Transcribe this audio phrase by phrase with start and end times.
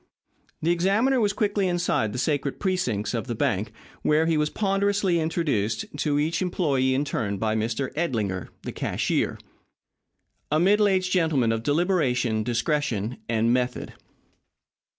[0.63, 5.19] The examiner was quickly inside the sacred precincts of the bank, where he was ponderously
[5.19, 7.93] introduced to each employee in turn by Mr.
[7.95, 9.37] Edlinger, the cashier
[10.51, 13.93] a middle aged gentleman of deliberation, discretion, and method.